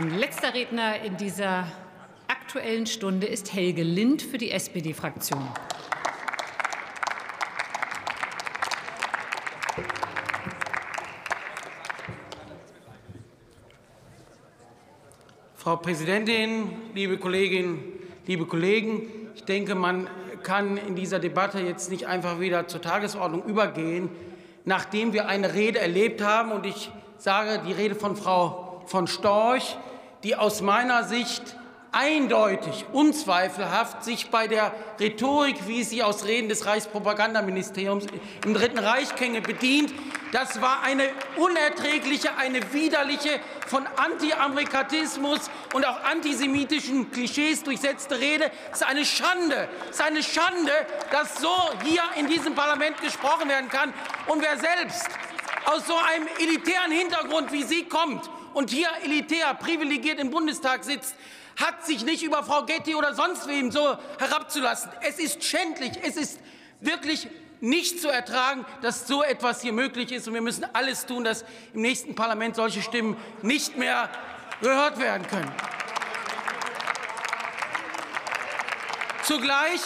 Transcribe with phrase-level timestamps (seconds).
[0.00, 1.68] Und letzter Redner in dieser
[2.26, 5.46] Aktuellen Stunde ist Helge Lind für die SPD-Fraktion.
[15.54, 17.84] Frau Präsidentin, liebe Kolleginnen,
[18.26, 19.02] liebe Kollegen!
[19.36, 20.08] Ich denke, man
[20.42, 24.08] kann in dieser Debatte jetzt nicht einfach wieder zur Tagesordnung übergehen,
[24.64, 26.50] nachdem wir eine Rede erlebt haben.
[26.50, 29.76] Und ich sage die Rede von Frau von Storch,
[30.22, 31.56] die aus meiner Sicht
[31.94, 38.06] eindeutig, unzweifelhaft sich bei der Rhetorik, wie sie aus Reden des Reichspropagandaministeriums
[38.44, 39.94] im Dritten Reich kenne, bedient.
[40.32, 41.04] Das war eine
[41.36, 48.50] unerträgliche, eine widerliche, von Anti-Amerikanismus und auch antisemitischen Klischees durchsetzte Rede.
[48.72, 50.72] Es ist eine Schande, es ist eine Schande,
[51.12, 53.94] dass so hier in diesem Parlament gesprochen werden kann.
[54.26, 55.08] Und wer selbst
[55.66, 61.14] aus so einem elitären Hintergrund wie Sie kommt und hier elitär privilegiert im Bundestag sitzt,
[61.56, 64.90] hat sich nicht über Frau Getty oder sonst wem so herabzulassen.
[65.02, 66.40] Es ist schändlich, es ist
[66.80, 67.28] wirklich
[67.60, 70.28] nicht zu ertragen, dass so etwas hier möglich ist.
[70.28, 74.10] Und wir müssen alles tun, dass im nächsten Parlament solche Stimmen nicht mehr
[74.60, 75.52] gehört werden können.
[79.22, 79.80] Zugleich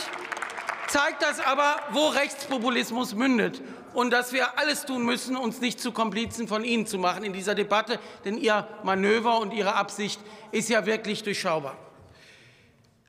[0.89, 3.61] zeigt das aber, wo Rechtspopulismus mündet
[3.94, 7.33] und dass wir alles tun müssen, uns nicht zu Komplizen von Ihnen zu machen in
[7.33, 10.20] dieser Debatte, denn Ihr Manöver und Ihre Absicht
[10.53, 11.77] ist ja wirklich durchschaubar.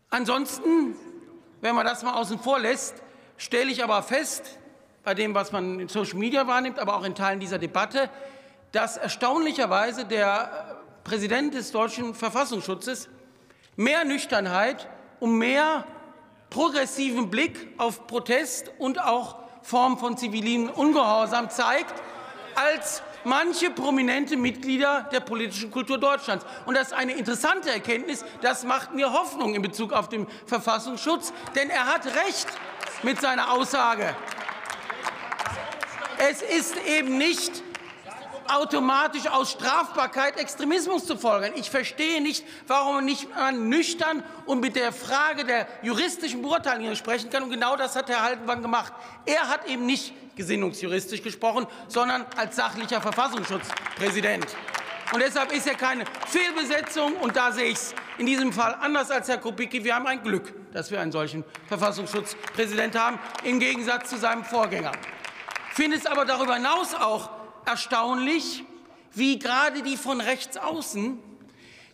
[0.10, 0.96] Ansonsten,
[1.62, 2.96] wenn man das mal außen vor lässt,
[3.38, 4.58] stelle ich aber fest,
[5.04, 8.10] bei dem, was man in Social Media wahrnimmt, aber auch in Teilen dieser Debatte,
[8.72, 13.10] dass erstaunlicherweise der Präsident des deutschen Verfassungsschutzes
[13.76, 14.88] mehr Nüchternheit
[15.20, 15.86] und mehr
[16.50, 19.38] progressiven Blick auf Protest und auch
[19.70, 21.94] Form von zivilen Ungehorsam zeigt,
[22.56, 26.44] als manche prominente Mitglieder der politischen Kultur Deutschlands.
[26.66, 28.26] Und das ist eine interessante Erkenntnis.
[28.42, 32.48] Das macht mir Hoffnung in Bezug auf den Verfassungsschutz, denn er hat recht
[33.04, 34.16] mit seiner Aussage.
[36.18, 37.62] Es ist eben nicht
[38.50, 41.54] automatisch aus Strafbarkeit Extremismus zu folgern.
[41.56, 46.96] Ich verstehe nicht, warum man nicht nüchtern und mit der Frage der juristischen Beurteilung hier
[46.96, 47.44] sprechen kann.
[47.44, 48.94] Und genau das hat Herr Haldenwang gemacht.
[49.26, 54.48] Er hat eben nicht gesinnungsjuristisch gesprochen, sondern als sachlicher Verfassungsschutzpräsident.
[55.12, 57.16] Und deshalb ist er keine Fehlbesetzung.
[57.18, 59.84] Und da sehe ich es in diesem Fall anders als Herr Kubicki.
[59.84, 64.92] Wir haben ein Glück, dass wir einen solchen Verfassungsschutzpräsident haben, im Gegensatz zu seinem Vorgänger.
[65.72, 67.30] Ich finde es aber darüber hinaus auch
[67.70, 68.64] erstaunlich,
[69.14, 71.20] wie gerade die von rechts außen,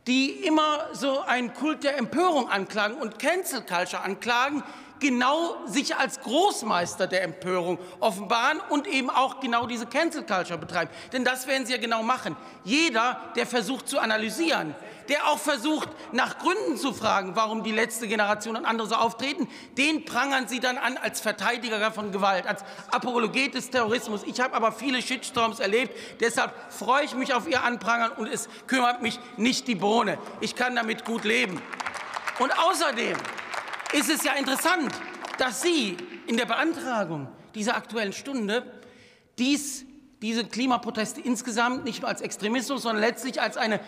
[0.08, 4.64] die immer so einen Kult der Empörung anklagen und Cancel Culture anklagen,
[5.00, 10.90] genau sich als Großmeister der Empörung offenbaren und eben auch genau diese Cancel Culture betreiben.
[11.14, 12.36] Denn das werden sie ja genau machen.
[12.64, 14.76] Jeder, der versucht zu analysieren,
[15.10, 19.48] der auch versucht, nach Gründen zu fragen, warum die letzte Generation und andere so auftreten,
[19.78, 24.24] den prangern Sie dann an als Verteidiger von Gewalt, als Apologet des Terrorismus.
[24.24, 28.50] Ich habe aber viele Shitstorms erlebt, deshalb freue ich mich auf Ihr Anprangern und es
[28.68, 30.18] kümmert mich nicht die Bohne.
[30.42, 31.62] Ich kann damit gut leben.
[32.40, 33.16] Und außerdem
[33.96, 34.94] ist es ja interessant,
[35.38, 35.96] dass Sie
[36.28, 38.64] in der Beantragung dieser Aktuellen Stunde
[39.40, 39.86] dies,
[40.22, 43.80] diese Klimaproteste insgesamt nicht nur als Extremismus, sondern letztlich als eine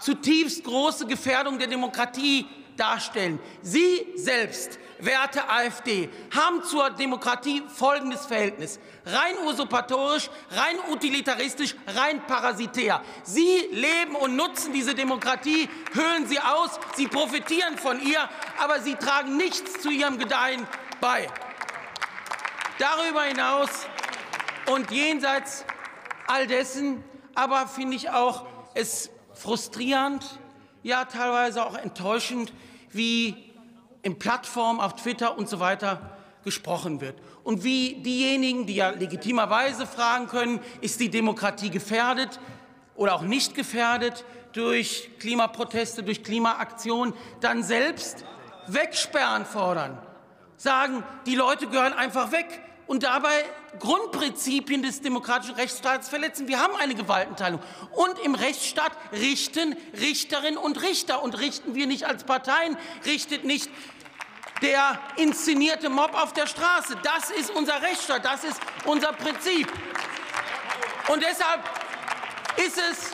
[0.00, 2.46] zutiefst große Gefährdung der Demokratie
[2.78, 3.38] darstellen.
[3.62, 8.78] Sie selbst, werte AfD, haben zur Demokratie folgendes Verhältnis.
[9.04, 13.02] Rein usurpatorisch, rein utilitaristisch, rein parasitär.
[13.24, 18.28] Sie leben und nutzen diese Demokratie, höhlen sie aus, sie profitieren von ihr,
[18.58, 20.66] aber sie tragen nichts zu ihrem Gedeihen
[21.00, 21.28] bei.
[22.78, 23.70] Darüber hinaus
[24.72, 25.64] und jenseits
[26.26, 27.02] all dessen,
[27.34, 30.24] aber finde ich auch, es frustrierend,
[30.88, 32.52] ja teilweise auch enttäuschend,
[32.90, 33.36] wie
[34.02, 37.16] in Plattformen auf Twitter und so weiter gesprochen wird.
[37.44, 42.40] Und wie diejenigen, die ja legitimerweise fragen können, ist die Demokratie gefährdet
[42.96, 44.24] oder auch nicht gefährdet
[44.54, 48.24] durch Klimaproteste, durch Klimaaktionen, dann selbst
[48.66, 49.98] wegsperren fordern,
[50.56, 53.44] sagen, die Leute gehören einfach weg und dabei
[53.78, 56.48] Grundprinzipien des demokratischen Rechtsstaats verletzen.
[56.48, 57.60] Wir haben eine Gewaltenteilung.
[57.94, 61.22] Und im Rechtsstaat richten Richterinnen und Richter.
[61.22, 63.70] Und richten wir nicht als Parteien, richtet nicht
[64.62, 66.96] der inszenierte Mob auf der Straße.
[67.02, 69.70] Das ist unser Rechtsstaat, das ist unser Prinzip.
[71.08, 71.62] Und deshalb
[72.56, 73.10] ist es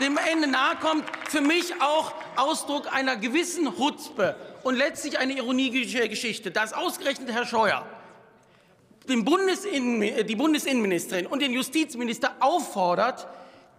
[0.00, 6.08] dem Ende nahe kommt, für mich auch Ausdruck einer gewissen Hutzpe und letztlich eine ironische
[6.08, 7.86] Geschichte, dass ausgerechnet Herr Scheuer
[9.06, 13.26] Bundesinnen, die Bundesinnenministerin und den Justizminister auffordert,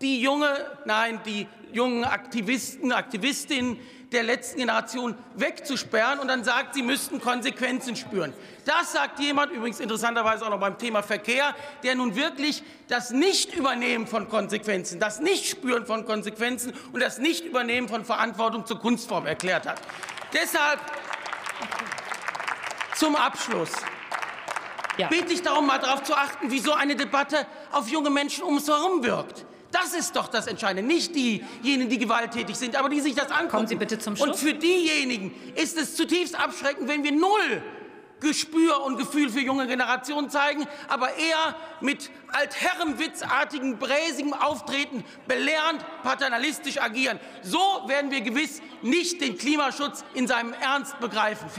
[0.02, 0.50] die junge,
[0.86, 3.80] nein, die jungen Aktivisten, Aktivistinnen
[4.12, 8.32] der letzten Generation wegzusperren und dann sagt, sie müssten Konsequenzen spüren.
[8.64, 14.06] Das sagt jemand, übrigens interessanterweise auch noch beim Thema Verkehr, der nun wirklich das Nichtübernehmen
[14.06, 19.82] von Konsequenzen, das Nichtspüren von Konsequenzen und das Nichtübernehmen von Verantwortung zur Kunstform erklärt hat.
[20.32, 20.80] Deshalb
[22.96, 23.72] zum Abschluss
[24.98, 25.08] ja.
[25.08, 28.56] bitte ich darum, mal darauf zu achten, wie so eine Debatte auf junge Menschen um
[28.56, 29.46] uns herum wirkt.
[29.72, 33.50] Das ist doch das Entscheidende, nicht diejenigen, die gewalttätig sind, aber die sich das angucken.
[33.50, 34.30] Kommen Sie bitte zum Schluss.
[34.30, 37.64] Und für diejenigen ist es zutiefst abschreckend, wenn wir null
[38.24, 46.82] Gespür und Gefühl für junge Generationen zeigen, aber eher mit altherrenwitzartigen, bräsigem Auftreten belehrend, paternalistisch
[46.82, 47.20] agieren.
[47.44, 51.50] So werden wir gewiss nicht den Klimaschutz in seinem Ernst begreifen.